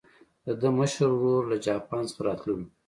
[0.45, 2.65] د ده مشر ورور له جاپان څخه راتللو.